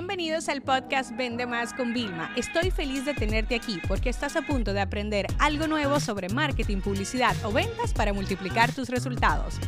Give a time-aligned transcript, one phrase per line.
[0.00, 2.32] Bienvenidos al podcast Vende Más con Vilma.
[2.34, 6.78] Estoy feliz de tenerte aquí porque estás a punto de aprender algo nuevo sobre marketing,
[6.78, 9.60] publicidad o ventas para multiplicar tus resultados.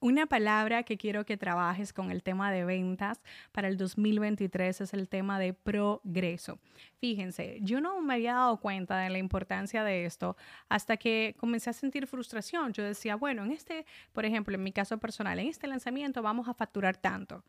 [0.00, 3.22] Una palabra que quiero que trabajes con el tema de ventas
[3.52, 6.58] para el 2023 es el tema de progreso.
[7.00, 10.36] Fíjense, yo no me había dado cuenta de la importancia de esto
[10.68, 12.74] hasta que comencé a sentir frustración.
[12.74, 16.48] Yo decía, bueno, en este, por ejemplo, en mi caso personal, en este lanzamiento vamos
[16.48, 17.42] a facturar tanto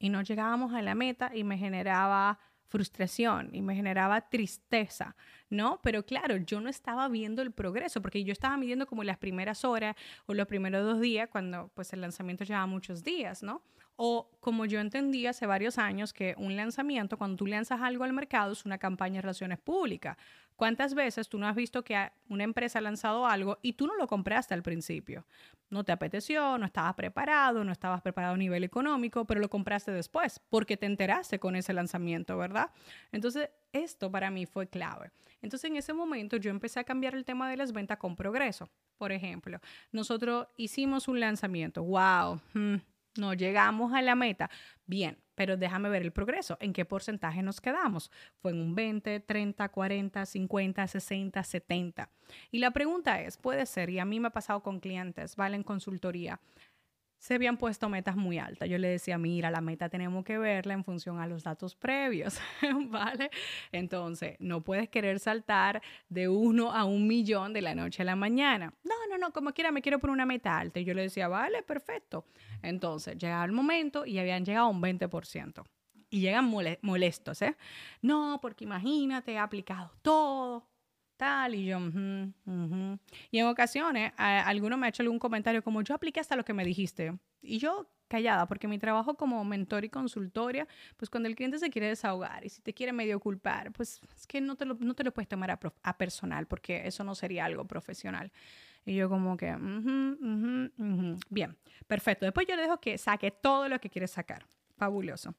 [0.00, 5.16] y no llegábamos a la meta y me generaba frustración y me generaba tristeza,
[5.50, 5.80] ¿no?
[5.82, 9.64] Pero claro, yo no estaba viendo el progreso porque yo estaba midiendo como las primeras
[9.64, 13.62] horas o los primeros dos días cuando pues el lanzamiento lleva muchos días, ¿no?
[14.02, 18.14] O como yo entendí hace varios años que un lanzamiento, cuando tú lanzas algo al
[18.14, 20.16] mercado, es una campaña de relaciones públicas.
[20.56, 23.96] ¿Cuántas veces tú no has visto que una empresa ha lanzado algo y tú no
[23.96, 25.26] lo compraste al principio?
[25.68, 29.92] No te apeteció, no estabas preparado, no estabas preparado a nivel económico, pero lo compraste
[29.92, 32.70] después porque te enteraste con ese lanzamiento, ¿verdad?
[33.12, 35.10] Entonces, esto para mí fue clave.
[35.42, 38.70] Entonces, en ese momento yo empecé a cambiar el tema de las ventas con progreso.
[38.96, 39.60] Por ejemplo,
[39.92, 41.82] nosotros hicimos un lanzamiento.
[41.82, 42.40] ¡Wow!
[42.54, 42.76] Hmm,
[43.16, 44.50] no llegamos a la meta.
[44.86, 46.58] Bien, pero déjame ver el progreso.
[46.60, 48.10] ¿En qué porcentaje nos quedamos?
[48.42, 52.10] ¿Fue en un 20, 30, 40, 50, 60, 70?
[52.50, 55.56] Y la pregunta es, puede ser, y a mí me ha pasado con clientes, ¿vale?
[55.56, 56.40] En consultoría,
[57.20, 58.68] se habían puesto metas muy altas.
[58.68, 62.40] Yo le decía, mira, la meta tenemos que verla en función a los datos previos,
[62.88, 63.30] ¿vale?
[63.72, 68.16] Entonces, no puedes querer saltar de uno a un millón de la noche a la
[68.16, 68.72] mañana.
[68.84, 70.80] No, no, como quiera, me quiero poner una meta alta.
[70.80, 72.24] Y yo le decía, vale, perfecto.
[72.62, 75.64] Entonces, llegaba el momento y habían llegado a un 20%.
[76.10, 77.56] Y llegan molestos, ¿eh?
[78.02, 80.66] No, porque imagínate, he aplicado todo,
[81.16, 81.78] tal, y yo,
[83.30, 86.52] y en ocasiones, alguno me ha hecho algún comentario como, yo apliqué hasta lo que
[86.52, 91.36] me dijiste, y yo callada, porque mi trabajo como mentor y consultoria, pues cuando el
[91.36, 94.64] cliente se quiere desahogar y si te quiere medio culpar, pues es que no te
[94.64, 98.32] lo, no te lo puedes tomar a, personal, porque eso no sería algo profesional.
[98.84, 99.54] Y yo como que,
[101.28, 102.24] bien, perfecto.
[102.24, 104.46] Después yo le dejo que saque todo lo que quiere sacar.
[104.76, 105.34] Fabuloso.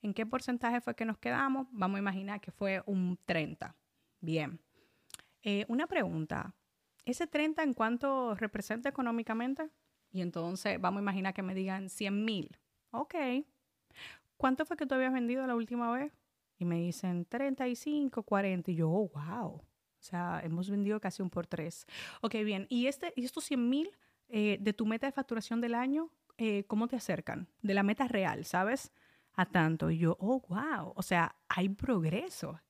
[0.00, 1.66] ¿En qué porcentaje fue que nos quedamos?
[1.72, 3.74] Vamos a imaginar que fue un 30.
[4.20, 4.60] Bien.
[5.42, 6.54] Eh, una pregunta,
[7.04, 9.70] ¿ese 30 en cuánto representa económicamente?
[10.12, 12.56] Y entonces vamos a imaginar que me digan 100 mil.
[12.92, 13.14] Ok.
[14.36, 16.12] ¿Cuánto fue que tú habías vendido la última vez?
[16.58, 18.70] Y me dicen 35, 40.
[18.70, 19.60] Y yo, oh, wow.
[20.04, 21.86] O sea, hemos vendido casi un por tres.
[22.20, 22.66] Ok, bien.
[22.68, 23.90] ¿Y, este, y estos 100 mil
[24.28, 27.48] eh, de tu meta de facturación del año, eh, cómo te acercan?
[27.62, 28.92] De la meta real, ¿sabes?
[29.32, 29.90] A tanto.
[29.90, 30.92] Y yo, oh, wow.
[30.94, 32.60] O sea, hay progreso.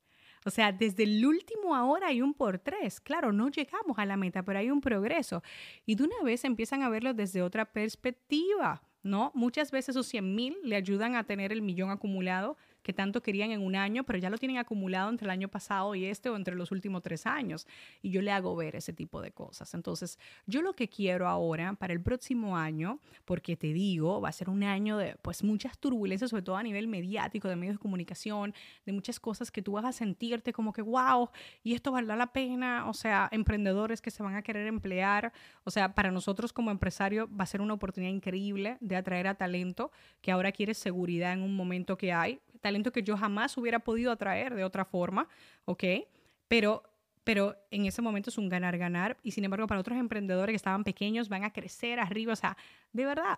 [0.45, 3.01] O sea, desde el último ahora hay un por tres.
[3.01, 5.43] Claro, no llegamos a la meta, pero hay un progreso.
[5.87, 9.33] Y de una vez empiezan a verlo desde otra perspectiva, ¿no?
[9.35, 13.51] Muchas veces esos 100 mil le ayudan a tener el millón acumulado que tanto querían
[13.51, 16.37] en un año, pero ya lo tienen acumulado entre el año pasado y este o
[16.37, 17.67] entre los últimos tres años.
[18.03, 19.73] Y yo le hago ver ese tipo de cosas.
[19.73, 24.33] Entonces, yo lo que quiero ahora para el próximo año, porque te digo, va a
[24.33, 27.79] ser un año de pues muchas turbulencias, sobre todo a nivel mediático, de medios de
[27.79, 31.31] comunicación, de muchas cosas que tú vas a sentirte como que, wow,
[31.63, 32.87] y esto valdrá la pena.
[32.91, 35.33] O sea, emprendedores que se van a querer emplear.
[35.65, 39.37] O sea, para nosotros como empresario va a ser una oportunidad increíble de atraer a
[39.37, 39.91] talento
[40.21, 44.11] que ahora quiere seguridad en un momento que hay talento que yo jamás hubiera podido
[44.11, 45.29] atraer de otra forma,
[45.67, 45.85] ¿ok?
[46.49, 46.83] Pero,
[47.23, 50.83] pero en ese momento es un ganar-ganar y sin embargo para otros emprendedores que estaban
[50.83, 52.57] pequeños van a crecer arriba, o sea,
[52.91, 53.37] de verdad,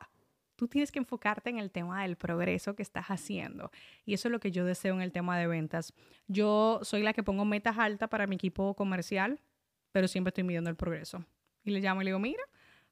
[0.54, 3.72] tú tienes que enfocarte en el tema del progreso que estás haciendo.
[4.04, 5.93] Y eso es lo que yo deseo en el tema de ventas.
[6.28, 9.41] Yo soy la que pongo metas altas para mi equipo comercial,
[9.91, 11.25] pero siempre estoy midiendo el progreso.
[11.64, 12.44] Y le llamo y le digo, mira,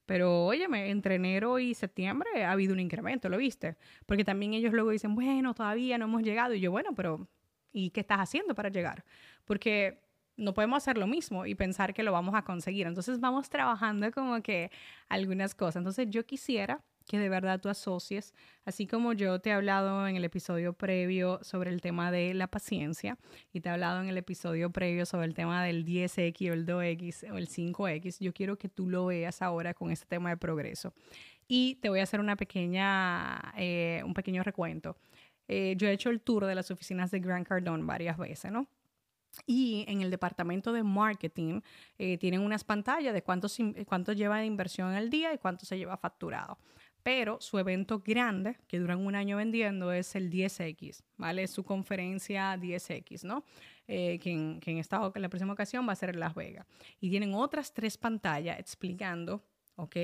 [0.06, 3.76] pero óyeme, entre enero y septiembre ha habido un incremento, ¿lo viste?
[4.06, 6.54] Porque también ellos luego dicen, bueno, todavía no hemos llegado.
[6.54, 7.28] Y yo, bueno, pero
[7.72, 9.04] ¿y qué estás haciendo para llegar?
[9.44, 10.02] Porque
[10.36, 12.86] no podemos hacer lo mismo y pensar que lo vamos a conseguir.
[12.86, 14.70] Entonces vamos trabajando como que
[15.08, 15.76] algunas cosas.
[15.76, 18.34] Entonces yo quisiera que de verdad tú asocies,
[18.64, 22.46] así como yo te he hablado en el episodio previo sobre el tema de la
[22.46, 23.18] paciencia
[23.52, 26.66] y te he hablado en el episodio previo sobre el tema del 10X o el
[26.66, 30.36] 2X o el 5X, yo quiero que tú lo veas ahora con este tema de
[30.36, 30.92] progreso.
[31.46, 34.96] Y te voy a hacer una pequeña, eh, un pequeño recuento.
[35.46, 38.66] Eh, yo he hecho el tour de las oficinas de Grant Cardone varias veces, ¿no?
[39.46, 41.60] Y en el departamento de marketing
[41.98, 43.48] eh, tienen unas pantallas de cuánto,
[43.86, 46.56] cuánto lleva de inversión el día y cuánto se lleva facturado
[47.04, 51.46] pero su evento grande, que duran un año vendiendo, es el 10X, ¿vale?
[51.46, 53.44] Su conferencia 10X, ¿no?
[53.86, 56.34] Eh, que, en, que en, esta, en la próxima ocasión va a ser en Las
[56.34, 56.66] Vegas.
[57.00, 59.44] Y tienen otras tres pantallas explicando,
[59.76, 59.96] ¿ok?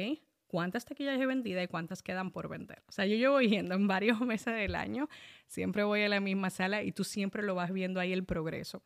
[0.50, 2.82] cuántas taquillas he vendido y cuántas quedan por vender.
[2.88, 5.08] O sea, yo llevo yendo en varios meses del año,
[5.46, 8.82] siempre voy a la misma sala y tú siempre lo vas viendo ahí el progreso.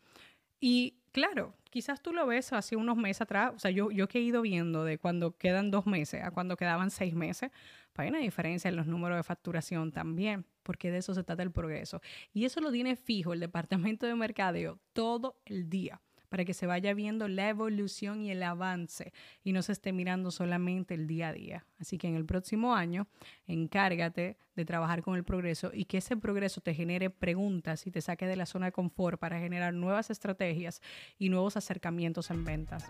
[0.60, 4.19] Y claro, quizás tú lo ves hace unos meses atrás, o sea, yo, yo he
[4.21, 7.50] ido viendo de cuando quedan dos meses a cuando quedaban seis meses,
[7.93, 11.43] pues hay una diferencia en los números de facturación también, porque de eso se trata
[11.43, 12.00] el progreso.
[12.32, 16.00] Y eso lo tiene fijo el departamento de mercadeo todo el día
[16.34, 19.12] para que se vaya viendo la evolución y el avance
[19.44, 21.64] y no se esté mirando solamente el día a día.
[21.78, 23.06] Así que en el próximo año,
[23.46, 28.00] encárgate de trabajar con el progreso y que ese progreso te genere preguntas y te
[28.00, 30.82] saque de la zona de confort para generar nuevas estrategias
[31.20, 32.84] y nuevos acercamientos en ventas.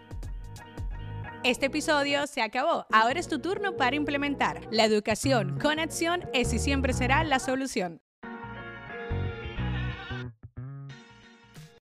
[1.44, 2.86] Este episodio se acabó.
[2.90, 4.62] Ahora es tu turno para implementar.
[4.70, 8.00] La educación con acción es y siempre será la solución.